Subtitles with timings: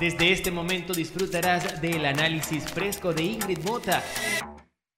[0.00, 4.02] Desde este momento disfrutarás del análisis fresco de Ingrid Mota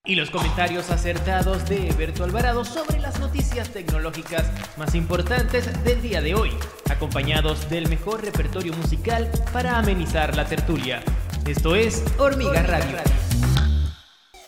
[0.06, 6.20] y los comentarios acertados de Eberto Alvarado sobre las noticias tecnológicas más importantes del día
[6.20, 6.50] de hoy,
[6.88, 11.02] acompañados del mejor repertorio musical para amenizar la tertulia.
[11.46, 12.98] Esto es Hormiga Radio.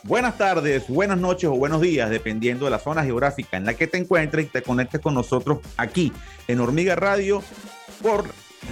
[0.04, 3.86] Buenas tardes, buenas noches o buenos días, dependiendo de la zona geográfica en la que
[3.88, 6.12] te encuentres y te conectes con nosotros aquí
[6.46, 7.42] en Hormiga Radio
[8.00, 8.24] por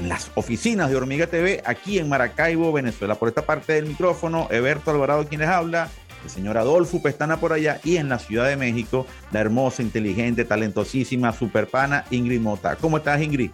[0.02, 3.14] las oficinas de Hormiga TV aquí en Maracaibo, Venezuela.
[3.14, 5.88] Por esta parte del micrófono, Eberto Alvarado quien les habla,
[6.24, 10.44] el señor Adolfo Pestana por allá y en la Ciudad de México, la hermosa, inteligente,
[10.44, 12.76] talentosísima, superpana Ingrid Mota.
[12.76, 13.50] ¿Cómo estás, Ingrid?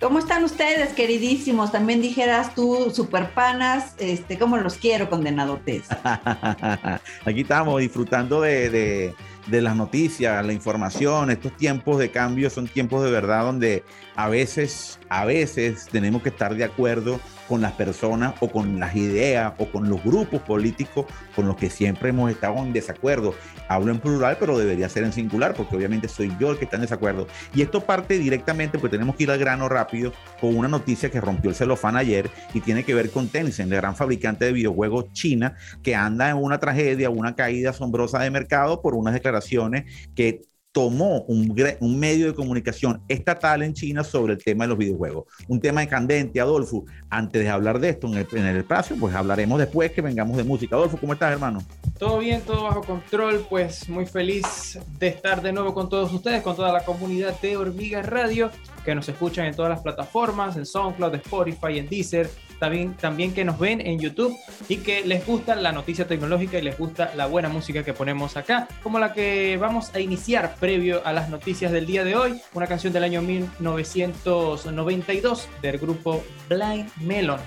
[0.00, 1.72] ¿Cómo están ustedes, queridísimos?
[1.72, 5.84] También dijeras tú, superpanas, este, ¿cómo los quiero, condenadotes?
[7.24, 9.14] Aquí estamos disfrutando de de
[9.50, 13.84] las noticias, la información, estos tiempos de cambio son tiempos de verdad donde
[14.16, 18.94] a veces, a veces tenemos que estar de acuerdo con las personas o con las
[18.96, 23.34] ideas o con los grupos políticos con los que siempre hemos estado en desacuerdo.
[23.68, 26.76] Hablo en plural, pero debería ser en singular, porque obviamente soy yo el que está
[26.76, 27.26] en desacuerdo.
[27.54, 31.20] Y esto parte directamente, porque tenemos que ir al grano rápido, con una noticia que
[31.20, 35.12] rompió el celofán ayer y tiene que ver con Tencent, el gran fabricante de videojuegos
[35.12, 40.42] China, que anda en una tragedia, una caída asombrosa de mercado por unas declaraciones que
[40.74, 41.54] tomó un,
[42.00, 45.26] medio de comunicación estatal en China sobre el tema de los videojuegos.
[45.46, 46.84] Un tema de candente, Adolfo.
[47.08, 50.42] Antes de hablar de esto en el, en espacio, pues hablaremos después que vengamos de
[50.42, 50.74] música.
[50.74, 51.62] Adolfo, ¿cómo estás, hermano?
[51.96, 53.46] Todo bien, todo bajo control.
[53.48, 57.56] Pues muy feliz de estar de nuevo con todos ustedes, con toda la comunidad de
[57.56, 58.50] Hormigas Radio,
[58.84, 63.44] que nos escuchan en todas las plataformas, en SoundCloud, Spotify, en Deezer, también, también que
[63.44, 64.36] nos ven en YouTube
[64.68, 68.36] y que les gusta la noticia tecnológica y les gusta la buena música que ponemos
[68.36, 72.40] acá, como la que vamos a iniciar previo a las noticias del día de hoy,
[72.54, 77.40] una canción del año 1992 del grupo Blind Melon.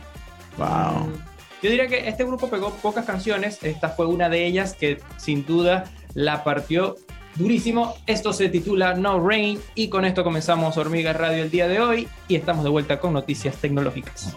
[0.58, 1.11] Wow.
[1.61, 5.45] Yo diría que este grupo pegó pocas canciones, esta fue una de ellas que sin
[5.45, 6.95] duda la partió
[7.38, 7.95] durísimo.
[8.05, 12.08] Esto se titula No Rain y con esto comenzamos Hormiga Radio el día de hoy
[12.27, 14.36] y estamos de vuelta con noticias tecnológicas.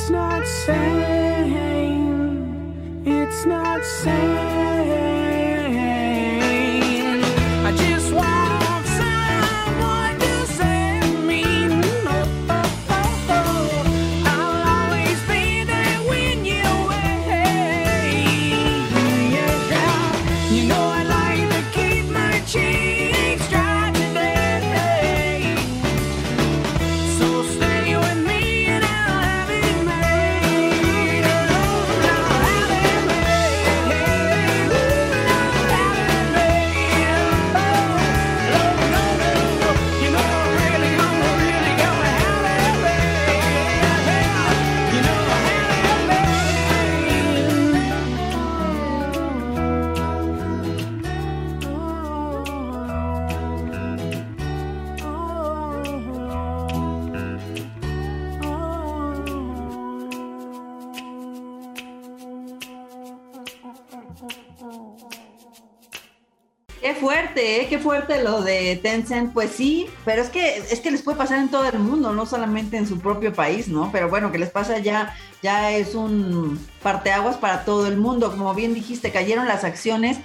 [0.00, 1.56] It's not sane.
[3.04, 4.57] It's not sane.
[66.88, 67.66] Qué fuerte, ¿eh?
[67.68, 69.34] qué fuerte lo de Tencent.
[69.34, 72.24] Pues sí, pero es que es que les puede pasar en todo el mundo, no
[72.24, 73.92] solamente en su propio país, ¿no?
[73.92, 78.30] Pero bueno, que les pasa ya ya es un parteaguas para todo el mundo.
[78.30, 80.16] Como bien dijiste, cayeron las acciones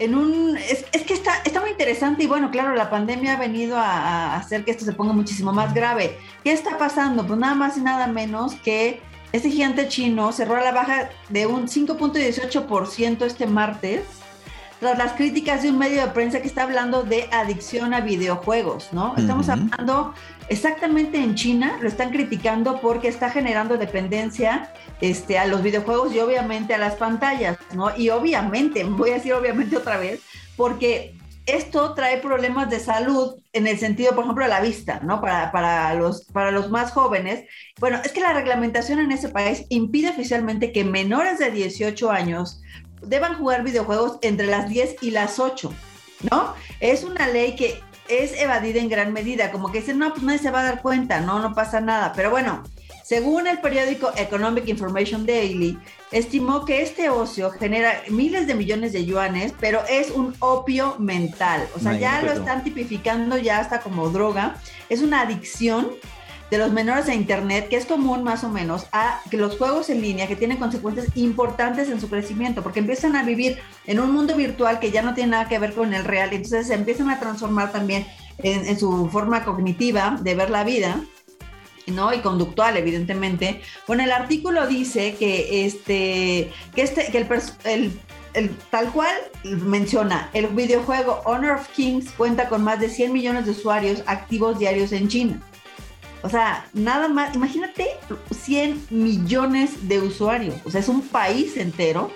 [0.00, 3.38] en un es, es que está está muy interesante y bueno, claro, la pandemia ha
[3.38, 6.18] venido a, hacer que esto se ponga muchísimo más grave.
[6.42, 7.24] ¿Qué está pasando?
[7.24, 9.00] Pues nada más y nada menos que
[9.30, 14.23] este gigante chino cerró a la baja de un 5.18% este martes
[14.84, 18.92] tras las críticas de un medio de prensa que está hablando de adicción a videojuegos,
[18.92, 19.14] ¿no?
[19.16, 20.12] Estamos hablando
[20.50, 26.18] exactamente en China, lo están criticando porque está generando dependencia este, a los videojuegos y
[26.18, 27.96] obviamente a las pantallas, ¿no?
[27.96, 30.20] Y obviamente, voy a decir obviamente otra vez,
[30.54, 31.14] porque
[31.46, 35.22] esto trae problemas de salud en el sentido, por ejemplo, de la vista, ¿no?
[35.22, 37.48] Para, para, los, para los más jóvenes.
[37.80, 42.60] Bueno, es que la reglamentación en ese país impide oficialmente que menores de 18 años
[43.06, 45.72] deban jugar videojuegos entre las 10 y las 8,
[46.30, 46.54] ¿no?
[46.80, 50.38] Es una ley que es evadida en gran medida, como que dicen, no, pues nadie
[50.38, 52.12] se va a dar cuenta, no, no pasa nada.
[52.14, 52.62] Pero bueno,
[53.04, 55.78] según el periódico Economic Information Daily,
[56.10, 61.66] estimó que este ocio genera miles de millones de yuanes, pero es un opio mental.
[61.76, 64.56] O sea, ya lo están tipificando ya hasta como droga.
[64.88, 65.90] Es una adicción
[66.50, 69.90] de los menores a Internet, que es común más o menos a que los juegos
[69.90, 74.12] en línea que tienen consecuencias importantes en su crecimiento, porque empiezan a vivir en un
[74.12, 77.10] mundo virtual que ya no tiene nada que ver con el real, entonces se empiezan
[77.10, 78.06] a transformar también
[78.38, 81.00] en, su forma cognitiva de ver la vida.
[81.86, 82.14] ¿no?
[82.14, 83.60] y conductual evidentemente.
[83.86, 89.14] Bueno, el artículo dice que este que este que el, tal cual
[89.44, 94.58] menciona, el videojuego Honor of Kings cuenta con más de 100 millones de usuarios activos
[94.58, 95.42] diarios en China.
[96.24, 97.86] O sea, nada más, imagínate
[98.30, 100.56] 100 millones de usuarios.
[100.64, 102.10] O sea, es un país entero,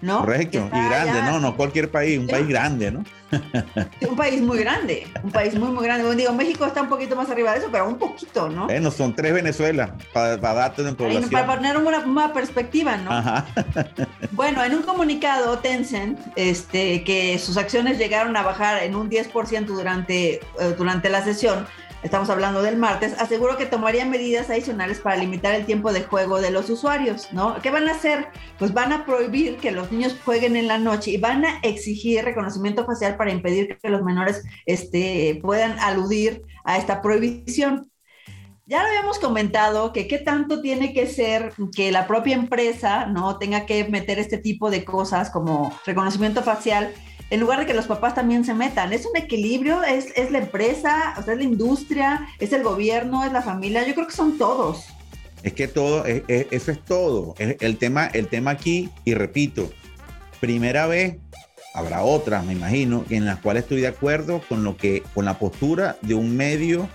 [0.00, 0.20] ¿no?
[0.20, 1.40] Correcto, y grande, ¿no?
[1.40, 3.04] No cualquier país, un país grande, ¿no?
[4.08, 6.16] un país muy grande, un país muy, muy grande.
[6.16, 8.64] Digo, México está un poquito más arriba de eso, pero un poquito, ¿no?
[8.64, 11.28] Bueno, son tres Venezuela, para, para darte una población.
[11.28, 13.12] Para poner una, una perspectiva, ¿no?
[13.12, 13.46] Ajá.
[14.32, 19.66] bueno, en un comunicado, Tencent, este, que sus acciones llegaron a bajar en un 10%
[19.66, 20.40] durante, eh,
[20.78, 21.66] durante la sesión,
[22.02, 26.40] estamos hablando del martes, aseguró que tomaría medidas adicionales para limitar el tiempo de juego
[26.40, 27.60] de los usuarios, ¿no?
[27.62, 28.28] ¿Qué van a hacer?
[28.58, 32.24] Pues van a prohibir que los niños jueguen en la noche y van a exigir
[32.24, 37.90] reconocimiento facial para impedir que los menores este, puedan aludir a esta prohibición.
[38.66, 43.36] Ya lo habíamos comentado que qué tanto tiene que ser que la propia empresa no
[43.36, 46.92] tenga que meter este tipo de cosas como reconocimiento facial
[47.30, 48.92] en lugar de que los papás también se metan.
[48.92, 53.42] Es un equilibrio, es, es la empresa, es la industria, es el gobierno, es la
[53.42, 54.86] familia, yo creo que son todos.
[55.42, 57.34] Es que todo, es, es, eso es todo.
[57.38, 59.70] El tema, el tema aquí, y repito,
[60.40, 61.16] primera vez,
[61.72, 65.38] habrá otras, me imagino, en las cuales estoy de acuerdo con lo que, con la
[65.38, 66.88] postura de un medio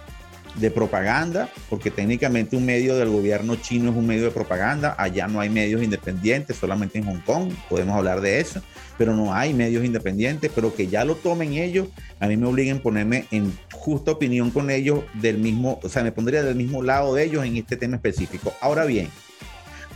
[0.56, 5.28] de propaganda, porque técnicamente un medio del gobierno chino es un medio de propaganda, allá
[5.28, 8.62] no hay medios independientes, solamente en Hong Kong podemos hablar de eso,
[8.98, 11.88] pero no hay medios independientes, pero que ya lo tomen ellos,
[12.20, 16.04] a mí me obliguen a ponerme en justa opinión con ellos del mismo, o sea,
[16.04, 18.54] me pondría del mismo lado de ellos en este tema específico.
[18.62, 19.10] Ahora bien,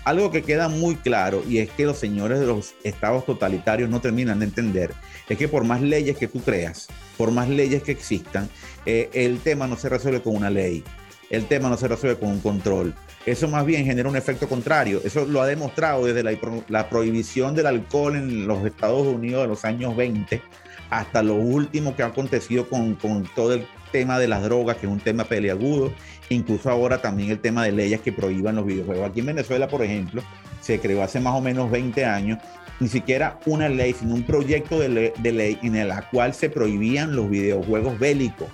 [0.06, 4.02] algo que queda muy claro y es que los señores de los estados totalitarios no
[4.02, 4.94] terminan de entender
[5.28, 6.88] es que por más leyes que tú creas,
[7.18, 8.50] por más leyes que existan,
[8.86, 10.84] eh, el tema no se resuelve con una ley,
[11.30, 12.94] el tema no se resuelve con un control.
[13.26, 15.02] Eso más bien genera un efecto contrario.
[15.04, 16.32] Eso lo ha demostrado desde la,
[16.68, 20.42] la prohibición del alcohol en los Estados Unidos de los años 20
[20.90, 22.98] hasta lo último que ha acontecido con,
[23.36, 25.92] todo el tema de las drogas, que es un tema peleagudo,
[26.30, 29.10] incluso ahora también el tema de leyes que prohíban los videojuegos.
[29.10, 30.24] Aquí en Venezuela, por ejemplo,
[30.62, 32.40] se creó hace más o menos 20 años
[32.80, 36.50] ni siquiera una ley, sino un proyecto de, ley, de ley en el cual se
[36.50, 38.48] prohibían los videojuegos bélicos.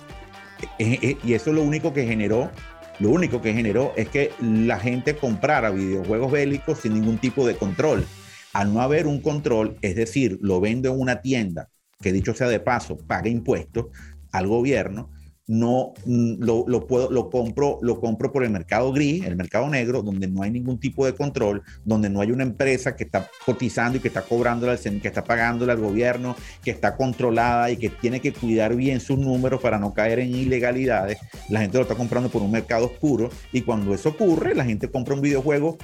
[0.78, 2.50] E, e, y eso lo único que generó,
[2.98, 7.56] lo único que generó es que la gente comprara videojuegos bélicos sin ningún tipo de
[7.56, 8.06] control.
[8.52, 11.68] Al no haber un control, es decir, lo vendo en una tienda,
[12.00, 13.86] que dicho sea de paso, paga impuestos
[14.32, 15.10] al gobierno,
[15.46, 19.68] no mm, lo, lo, puedo, lo, compro, lo compro por el mercado gris, el mercado
[19.68, 23.30] negro, donde no hay ningún tipo de control, donde no hay una empresa que está
[23.44, 27.90] cotizando y que está cobrando, que está pagándole al gobierno, que está controlada y que
[27.90, 31.18] tiene que cuidar bien sus números para no caer en ilegalidades.
[31.48, 34.90] La gente lo está comprando por un mercado oscuro y cuando eso ocurre, la gente
[34.90, 35.78] compra un videojuego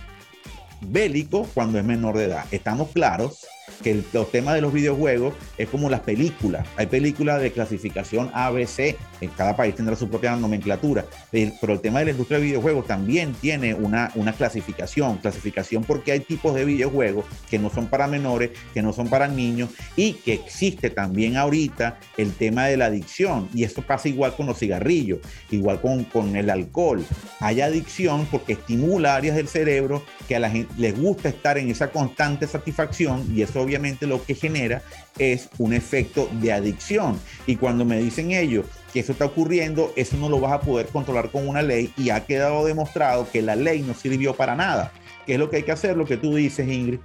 [0.80, 2.44] bélico cuando es menor de edad.
[2.50, 3.46] Estamos claros
[3.82, 6.66] que los temas de los videojuegos es como las películas.
[6.76, 11.72] Hay películas de clasificación A, B, C, en cada país tendrá su propia nomenclatura, pero
[11.72, 16.20] el tema de la industria de videojuegos también tiene una, una clasificación, clasificación porque hay
[16.20, 20.34] tipos de videojuegos que no son para menores, que no son para niños y que
[20.34, 25.20] existe también ahorita el tema de la adicción y eso pasa igual con los cigarrillos,
[25.50, 27.04] igual con, con el alcohol.
[27.40, 31.70] Hay adicción porque estimula áreas del cerebro que a la gente les gusta estar en
[31.70, 34.82] esa constante satisfacción y eso obviamente lo que genera
[35.18, 37.18] es un efecto de adicción.
[37.46, 40.86] Y cuando me dicen ellos que eso está ocurriendo, eso no lo vas a poder
[40.86, 44.92] controlar con una ley y ha quedado demostrado que la ley no sirvió para nada.
[45.26, 45.96] ¿Qué es lo que hay que hacer?
[45.96, 46.98] Lo que tú dices, Ingrid,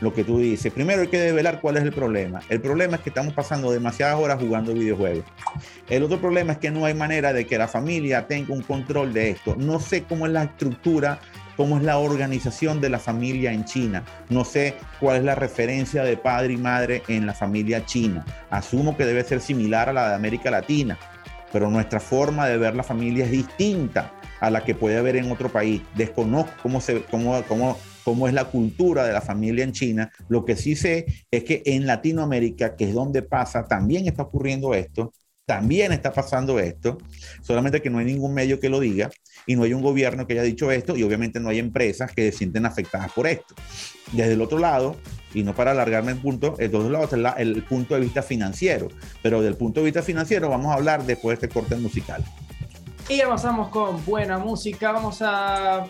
[0.00, 0.72] lo que tú dices.
[0.72, 2.40] Primero hay que develar cuál es el problema.
[2.48, 5.24] El problema es que estamos pasando demasiadas horas jugando videojuegos.
[5.88, 9.12] El otro problema es que no hay manera de que la familia tenga un control
[9.12, 9.54] de esto.
[9.56, 11.20] No sé cómo es la estructura
[11.60, 14.02] cómo es la organización de la familia en China.
[14.30, 18.24] No sé cuál es la referencia de padre y madre en la familia china.
[18.48, 20.98] Asumo que debe ser similar a la de América Latina,
[21.52, 25.30] pero nuestra forma de ver la familia es distinta a la que puede haber en
[25.30, 25.82] otro país.
[25.94, 30.10] Desconozco cómo, es la cultura de la familia en China.
[30.30, 34.72] Lo que sí sé es que en Latinoamérica, que es donde pasa, también está ocurriendo
[34.72, 35.12] esto
[35.50, 36.98] también está pasando esto,
[37.42, 39.10] solamente que no hay ningún medio que lo diga
[39.46, 42.30] y no hay un gobierno que haya dicho esto y obviamente no hay empresas que
[42.30, 43.56] se sienten afectadas por esto.
[44.12, 44.94] Desde el otro lado,
[45.34, 48.90] y no para alargarme el punto, el otro lado está el punto de vista financiero,
[49.24, 52.24] pero del punto de vista financiero vamos a hablar después de este corte musical.
[53.08, 55.84] Y avanzamos con buena música, vamos a...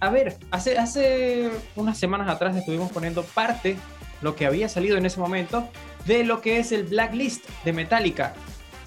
[0.00, 3.78] A ver, hace, hace unas semanas atrás estuvimos poniendo parte,
[4.20, 5.66] lo que había salido en ese momento,
[6.04, 8.34] de lo que es el Blacklist de Metallica.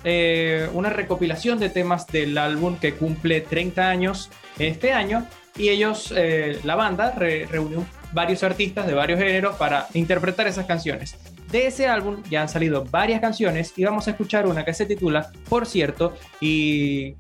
[0.04, 6.14] Eh, una recopilación de temas del álbum que cumple 30 años este año y ellos,
[6.16, 11.16] eh, la banda, reunió varios artistas de varios géneros para interpretar esas canciones.
[11.52, 14.86] De ese álbum ya han salido varias canciones y vamos a escuchar una que se
[14.86, 17.16] titula, por cierto, y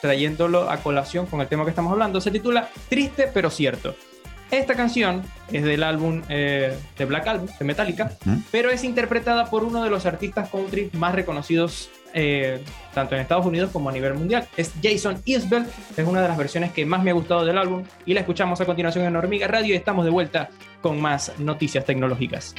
[0.00, 3.94] trayéndolo a colación con el tema que estamos hablando, se titula Triste pero cierto.
[4.50, 8.12] Esta canción es del álbum eh, de Black Album, de Metallica,
[8.50, 12.62] pero es interpretada por uno de los artistas country más reconocidos eh,
[12.94, 14.46] tanto en Estados Unidos como a nivel mundial.
[14.56, 15.66] Es Jason Isbell,
[15.96, 18.60] es una de las versiones que más me ha gustado del álbum y la escuchamos
[18.60, 20.48] a continuación en Hormiga Radio y estamos de vuelta
[20.80, 22.54] con más noticias tecnológicas.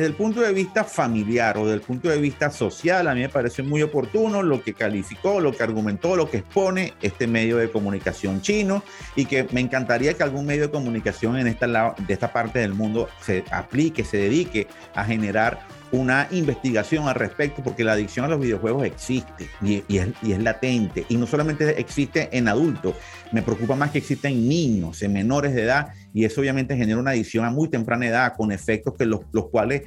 [0.00, 3.20] Desde el punto de vista familiar o desde el punto de vista social, a mí
[3.20, 7.58] me parece muy oportuno lo que calificó, lo que argumentó, lo que expone este medio
[7.58, 8.82] de comunicación chino
[9.14, 11.66] y que me encantaría que algún medio de comunicación en esta,
[11.98, 17.62] de esta parte del mundo se aplique, se dedique a generar una investigación al respecto,
[17.62, 21.04] porque la adicción a los videojuegos existe y, es, y, es, latente.
[21.10, 22.94] Y no solamente existe en adultos,
[23.32, 26.98] me preocupa más que existe en niños, en menores de edad, y eso obviamente genera
[26.98, 29.82] una adicción a muy temprana edad, con efectos que los, los cuales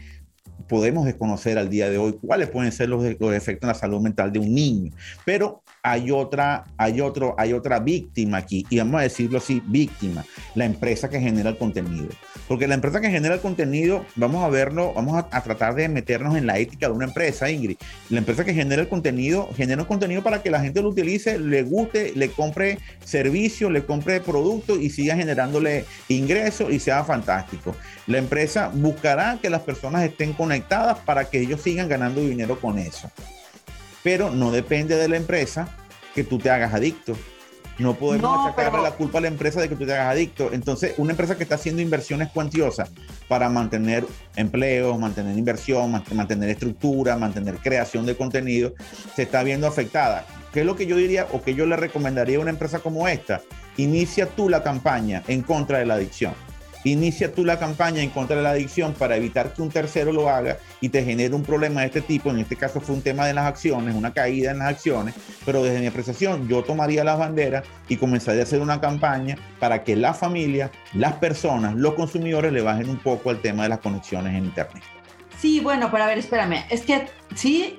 [0.67, 4.01] podemos desconocer al día de hoy cuáles pueden ser los, los, efectos en la salud
[4.01, 4.91] mental de un niño.
[5.25, 10.23] Pero hay otra, hay, otro, hay otra víctima aquí, y vamos a decirlo así, víctima,
[10.55, 12.07] la empresa que genera el contenido.
[12.47, 16.37] Porque la empresa que genera el contenido, vamos a verlo, vamos a, tratar de meternos
[16.37, 17.77] en la ética de una empresa, Ingrid.
[18.09, 21.37] La empresa que genera el contenido, genera un contenido para que la gente lo utilice,
[21.39, 27.75] le guste, le compre servicios, le compre productos y siga generándole ingresos y sea fantástico.
[28.07, 32.77] La empresa buscará que las personas estén conectadas para que ellos sigan ganando dinero con
[32.77, 33.09] eso
[34.03, 35.67] pero no depende de la empresa
[36.13, 37.17] que tú te hagas adicto.
[37.79, 40.51] No podemos no, achacarle la culpa a la empresa de que tú te hagas adicto.
[40.53, 42.91] Entonces, una empresa que está haciendo inversiones cuantiosas
[43.27, 48.73] para mantener empleos, mantener inversión, mantener estructura, mantener creación de contenido,
[49.15, 50.25] se está viendo afectada.
[50.53, 53.07] ¿Qué es lo que yo diría o que yo le recomendaría a una empresa como
[53.07, 53.41] esta?
[53.77, 56.35] Inicia tú la campaña en contra de la adicción
[56.83, 60.29] Inicia tú la campaña en contra de la adicción para evitar que un tercero lo
[60.29, 62.29] haga y te genere un problema de este tipo.
[62.29, 65.15] En este caso fue un tema de las acciones, una caída en las acciones,
[65.45, 69.83] pero desde mi apreciación yo tomaría las banderas y comenzaría a hacer una campaña para
[69.83, 73.79] que la familia, las personas, los consumidores le bajen un poco al tema de las
[73.79, 74.83] conexiones en Internet.
[75.39, 77.77] Sí, bueno, pero a ver, espérame, es que sí,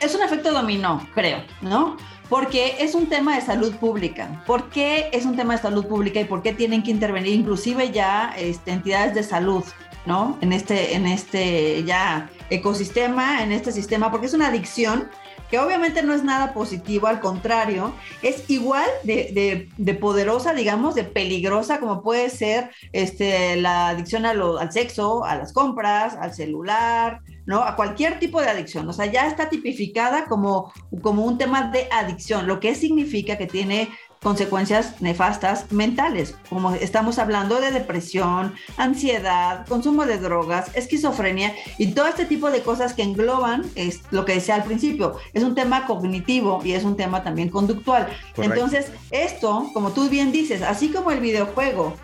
[0.00, 1.96] es un efecto dominó, creo, ¿no?
[2.28, 4.42] Porque es un tema de salud pública.
[4.46, 7.90] ¿Por qué es un tema de salud pública y por qué tienen que intervenir inclusive
[7.90, 9.64] ya este, entidades de salud,
[10.06, 10.38] ¿no?
[10.40, 15.08] En este, en este ya ecosistema, en este sistema, porque es una adicción
[15.50, 19.68] que obviamente no es nada positivo, al contrario, es igual de,
[20.00, 26.16] poderosa, digamos, de peligrosa como puede ser este, la adicción al sexo, a las compras,
[26.18, 27.62] al celular, ¿no?
[27.62, 28.88] A cualquier tipo de adicción.
[28.88, 33.46] O sea, ya está tipificada como, como un tema de adicción, lo que significa que
[33.46, 33.88] tiene
[34.24, 42.06] consecuencias nefastas mentales, como estamos hablando de depresión, ansiedad, consumo de drogas, esquizofrenia y todo
[42.06, 45.86] este tipo de cosas que engloban es lo que decía al principio, es un tema
[45.86, 48.08] cognitivo y es un tema también conductual.
[48.38, 51.94] Entonces, esto, como tú bien dices, así como el videojuego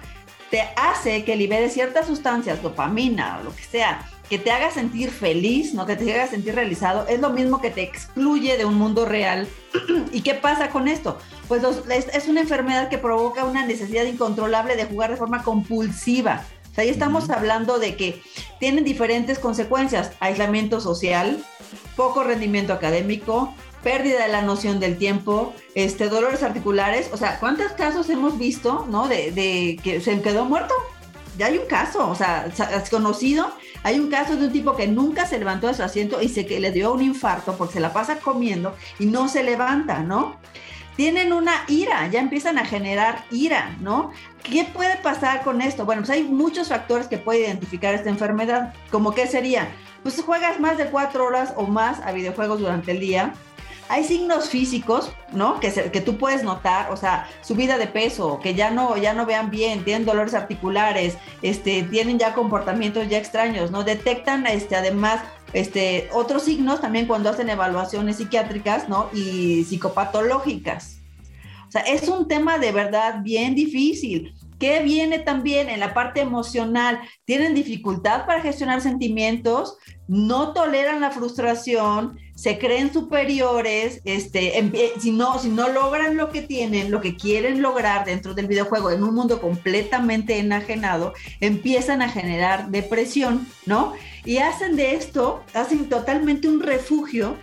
[0.51, 5.11] te hace que libere ciertas sustancias, dopamina o lo que sea, que te haga sentir
[5.11, 5.87] feliz, ¿no?
[5.87, 9.49] Que te haga sentir realizado, es lo mismo que te excluye de un mundo real.
[10.13, 11.19] ¿Y qué pasa con esto?
[11.49, 16.45] Pues es, una enfermedad que provoca una necesidad incontrolable de jugar de forma compulsiva.
[16.71, 18.23] O sea, ahí estamos hablando de que
[18.61, 21.45] tienen diferentes consecuencias, aislamiento social,
[21.97, 27.73] poco rendimiento académico, pérdida de la noción del tiempo, este, dolores articulares, o sea, ¿cuántos
[27.73, 29.09] casos hemos visto, no?
[29.09, 30.75] De, de que se quedó muerto.
[31.37, 33.51] Ya hay un caso, o sea, es conocido
[33.83, 36.47] hay un caso de un tipo que nunca se levantó de su asiento y se
[36.47, 40.37] que le dio un infarto porque se la pasa comiendo y no se levanta, ¿no?
[40.97, 44.11] Tienen una ira, ya empiezan a generar ira, ¿no?
[44.43, 45.87] ¿Qué puede pasar con esto?
[45.87, 48.75] Bueno, pues hay muchos factores que puede identificar esta enfermedad.
[48.91, 49.69] ¿Como qué sería?
[50.03, 53.33] Pues juegas más de cuatro horas o más a videojuegos durante el día,
[53.91, 55.59] hay signos físicos, ¿no?
[55.59, 59.27] Que, que tú puedes notar, o sea, subida de peso, que ya no, ya no
[59.27, 63.83] vean bien, tienen dolores articulares, este, tienen ya comportamientos ya extraños, ¿no?
[63.83, 65.23] Detectan, este, además,
[65.53, 69.11] este, otros signos también cuando hacen evaluaciones psiquiátricas, ¿no?
[69.13, 71.01] Y psicopatológicas.
[71.67, 74.35] O sea, es un tema de verdad bien difícil.
[74.61, 77.01] ¿Qué viene también en la parte emocional?
[77.25, 79.79] Tienen dificultad para gestionar sentimientos,
[80.11, 84.61] no toleran la frustración, se creen superiores, este,
[84.99, 88.91] si, no, si no logran lo que tienen, lo que quieren lograr dentro del videojuego
[88.91, 93.93] en un mundo completamente enajenado, empiezan a generar depresión, ¿no?
[94.25, 97.37] Y hacen de esto, hacen totalmente un refugio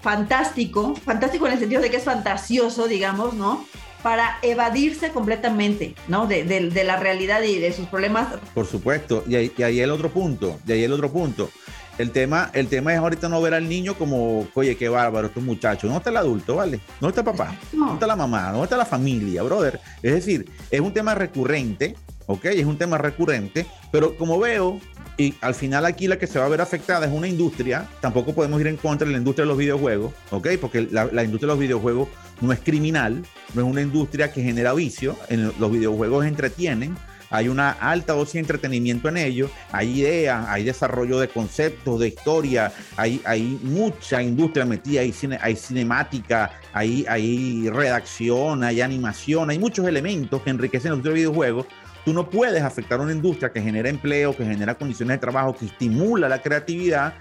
[0.00, 3.62] fantástico, fantástico en el sentido de que es fantasioso, digamos, ¿no?
[4.02, 6.28] para evadirse completamente, ¿no?
[6.28, 6.44] De,
[6.84, 8.28] la realidad y de sus problemas.
[8.54, 11.50] Por supuesto, y ahí, y ahí el otro punto, y ahí el otro punto.
[11.98, 15.42] El tema, el tema es ahorita no ver al niño como, oye, qué bárbaro, estos
[15.42, 15.84] muchachos.
[15.84, 16.80] ¿Dónde está el adulto, vale?
[17.00, 17.56] ¿Dónde está el papá?
[17.72, 18.50] ¿Dónde está la mamá?
[18.50, 19.80] ¿Dónde está la familia, brother?
[20.02, 22.44] Es decir, es un tema recurrente, ¿ok?
[22.46, 24.78] Es un tema recurrente, pero como veo,
[25.16, 28.34] y al final aquí la que se va a ver afectada es una industria, tampoco
[28.34, 30.48] podemos ir en contra de la industria de los videojuegos, ¿ok?
[30.60, 32.08] Porque la, la industria de los videojuegos
[32.42, 33.22] no es criminal,
[33.54, 36.94] no es una industria que genera vicio, en los videojuegos entretienen,
[37.36, 42.08] hay una alta dosis de entretenimiento en ello, hay ideas, hay desarrollo de conceptos, de
[42.08, 49.58] historia, hay, mucha industria metida, hay, cine, hay cinemática, hay, hay redacción, hay animación, hay
[49.58, 51.66] muchos elementos que enriquecen los videojuegos.
[52.06, 55.54] Tú no puedes afectar a una industria que genera empleo, que genera condiciones de trabajo,
[55.56, 57.14] que estimula la creatividad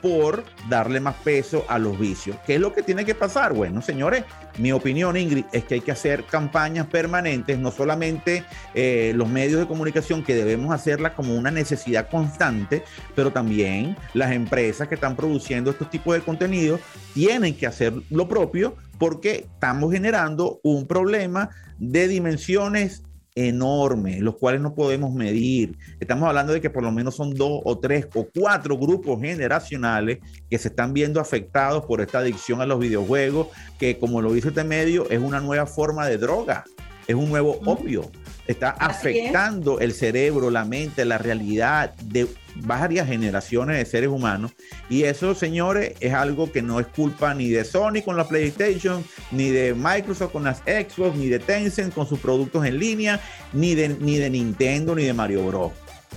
[0.00, 2.36] por darle más peso a los vicios.
[2.46, 3.52] ¿Qué es lo que tiene que pasar?
[3.52, 4.24] Bueno, señores,
[4.58, 9.60] mi opinión, Ingrid, es que hay que hacer campañas permanentes, no solamente eh, los medios
[9.60, 15.16] de comunicación, que debemos hacerla como una necesidad constante, pero también las empresas que están
[15.16, 16.80] produciendo estos tipos de contenidos
[17.14, 23.02] tienen que hacer lo propio porque estamos generando un problema de dimensiones
[23.36, 25.76] enormes, los cuales no podemos medir.
[26.00, 30.18] Estamos hablando de que por lo menos son dos o tres o cuatro grupos generacionales
[30.50, 34.48] que se están viendo afectados por esta adicción a los videojuegos, que como lo dice
[34.48, 36.64] este medio, es una nueva forma de droga,
[37.06, 38.10] es un nuevo opio
[38.46, 44.52] está afectando el cerebro, la mente, la realidad de varias generaciones de seres humanos.
[44.88, 49.04] Y eso, señores, es algo que no es culpa ni de Sony con la PlayStation,
[49.30, 53.20] ni de Microsoft con las Xbox, ni de Tencent con sus productos en línea,
[53.52, 55.72] ni de, ni de Nintendo, ni de Mario Bros.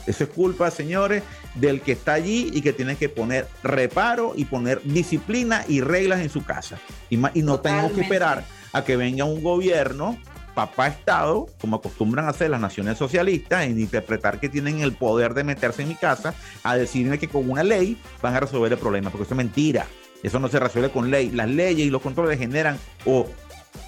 [0.05, 1.23] Eso es culpa, señores,
[1.55, 6.21] del que está allí y que tiene que poner reparo y poner disciplina y reglas
[6.21, 6.79] en su casa.
[7.09, 10.17] Y, y no tenemos que esperar a que venga un gobierno
[10.59, 15.33] papá Estado, como acostumbran a hacer las naciones socialistas, en interpretar que tienen el poder
[15.33, 18.77] de meterse en mi casa, a decirme que con una ley van a resolver el
[18.77, 19.85] problema, porque eso es mentira.
[20.21, 21.31] Eso no se resuelve con ley.
[21.31, 23.25] Las leyes y los controles generan o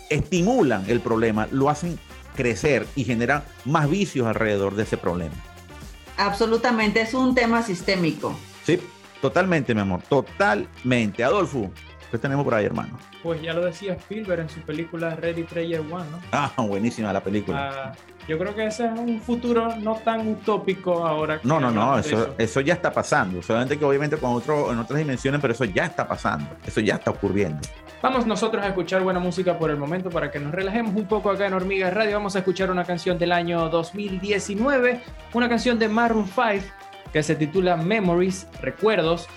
[0.10, 2.00] estimulan el problema, lo hacen
[2.38, 5.36] crecer y generan más vicios alrededor de ese problema.
[6.16, 8.34] Absolutamente, es un tema sistémico.
[8.64, 8.80] Sí,
[9.22, 11.22] totalmente, mi amor, totalmente.
[11.22, 11.70] Adolfo,
[12.12, 12.98] ¿qué tenemos por ahí, hermano?
[13.24, 16.20] Pues ya lo decía Spielberg en su película Ready Player One, ¿no?
[16.32, 17.72] Ah, buenísima la película.
[17.72, 17.94] Ah,
[18.28, 21.40] yo creo que ese es un futuro no tan utópico ahora.
[21.44, 23.42] no, no, no, eso, eso, ya está pasando.
[23.42, 26.48] Solamente que obviamente con otro, en otras dimensiones, pero eso ya está pasando.
[26.66, 27.60] Eso ya está ocurriendo.
[28.02, 31.30] Vamos nosotros a escuchar buena música por el momento para que nos relajemos un poco
[31.30, 32.14] acá en Hormigas Radio.
[32.14, 35.02] Vamos a escuchar una canción del año 2019,
[35.34, 36.66] una canción de Maroon 5
[37.12, 39.28] que se titula Memories, Recuerdos.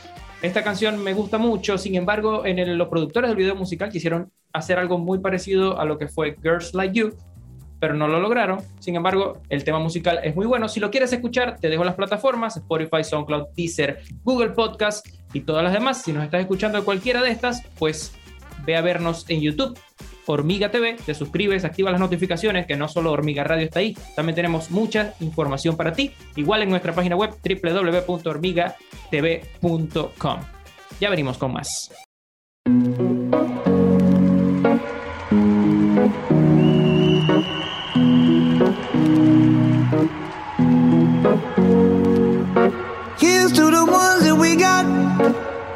[0.44, 4.78] Esta canción me gusta mucho, sin embargo, en los productores del video musical quisieron hacer
[4.78, 7.14] algo muy parecido a lo que fue Girls Like You,
[7.80, 8.58] pero no lo lograron.
[8.78, 10.68] Sin embargo, el tema musical es muy bueno.
[10.68, 15.64] Si lo quieres escuchar, te dejo las plataformas, Spotify, SoundCloud, Deezer, Google Podcast y todas
[15.64, 16.02] las demás.
[16.02, 18.14] Si nos estás escuchando de cualquiera de estas, pues
[18.66, 19.78] ve a vernos en YouTube
[20.26, 24.36] Hormiga TV, te suscribes, activa las notificaciones, que no solo Hormiga Radio está ahí, también
[24.36, 30.40] tenemos mucha información para ti, igual en nuestra página web www.hormigatv.com.
[31.00, 31.90] Ya venimos con más.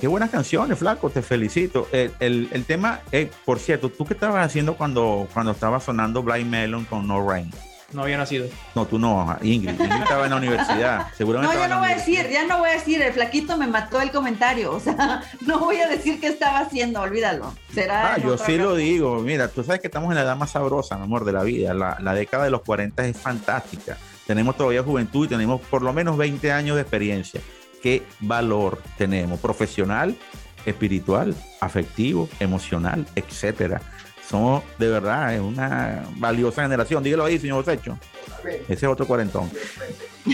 [0.00, 1.86] Qué buenas canciones, flaco, te felicito.
[1.92, 6.22] El, el- el tema, eh, por cierto, ¿tú qué estabas haciendo cuando, cuando estaba sonando
[6.24, 7.50] Blind Melon con No Rain?
[7.92, 8.46] No había nacido.
[8.74, 9.78] No, tú no, Ingrid.
[9.78, 11.06] Ingrid estaba en la universidad.
[11.16, 13.66] Seguramente No, ya no voy a decir, ya no voy a decir, el flaquito me
[13.68, 17.54] mató el comentario, o sea, no voy a decir qué estaba haciendo, olvídalo.
[17.72, 18.78] Será Ah, yo sí lo ocasión.
[18.78, 19.20] digo.
[19.20, 21.74] Mira, tú sabes que estamos en la edad más sabrosa, mi amor, de la vida.
[21.74, 23.98] La, la década de los 40 es fantástica.
[24.26, 27.40] Tenemos todavía juventud y tenemos por lo menos 20 años de experiencia.
[27.82, 29.40] ¿Qué valor tenemos?
[29.40, 30.16] Profesional,
[30.64, 33.80] espiritual, afectivo, emocional, etcétera.
[34.28, 37.02] Somos de verdad es una valiosa generación.
[37.02, 37.98] Dígalo ahí, señor Secho.
[38.44, 39.50] Ese es otro cuarentón.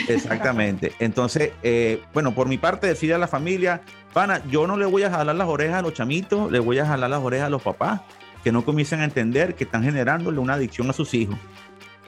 [0.08, 0.92] Exactamente.
[0.98, 3.80] Entonces, eh, bueno, por mi parte, decirle a la familia,
[4.12, 6.86] pana, yo no le voy a jalar las orejas a los chamitos, le voy a
[6.86, 8.02] jalar las orejas a los papás,
[8.44, 11.38] que no comiencen a entender que están generándole una adicción a sus hijos.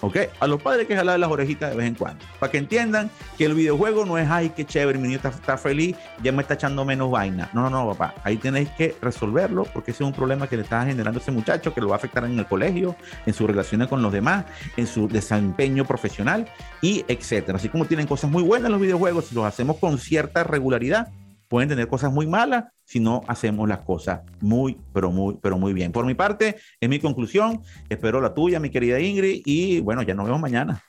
[0.00, 0.16] ¿Ok?
[0.38, 3.44] A los padres que jalar las orejitas de vez en cuando, para que entiendan que
[3.44, 6.54] el videojuego no es, ay, qué chévere, mi niño está, está feliz, ya me está
[6.54, 7.50] echando menos vaina.
[7.52, 8.14] No, no, no, papá.
[8.24, 11.74] Ahí tenéis que resolverlo, porque ese es un problema que le está generando ese muchacho,
[11.74, 14.86] que lo va a afectar en el colegio, en sus relaciones con los demás, en
[14.86, 16.46] su desempeño profesional
[16.80, 17.56] y etcétera.
[17.58, 21.08] Así como tienen cosas muy buenas los videojuegos, si los hacemos con cierta regularidad,
[21.50, 25.72] pueden tener cosas muy malas si no hacemos las cosas muy, pero muy, pero muy
[25.72, 25.90] bien.
[25.90, 27.60] Por mi parte, es mi conclusión.
[27.88, 30.80] Espero la tuya, mi querida Ingrid, y bueno, ya nos vemos mañana.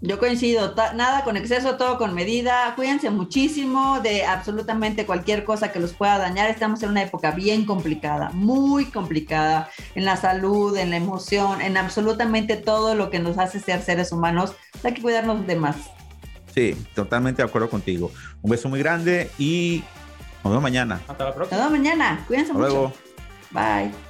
[0.00, 2.72] Yo coincido, nada con exceso, todo con medida.
[2.76, 6.48] Cuídense muchísimo de absolutamente cualquier cosa que los pueda dañar.
[6.48, 11.76] Estamos en una época bien complicada, muy complicada en la salud, en la emoción, en
[11.76, 14.54] absolutamente todo lo que nos hace ser seres humanos.
[14.84, 15.76] Hay que cuidarnos de más.
[16.54, 18.10] Sí, totalmente de acuerdo contigo.
[18.42, 19.82] Un beso muy grande y
[20.42, 21.00] nos vemos mañana.
[21.06, 21.58] Hasta la Nos próxima.
[21.58, 22.24] vemos mañana.
[22.26, 22.72] Cuídense Hasta mucho.
[22.72, 22.92] luego.
[23.52, 24.09] Bye.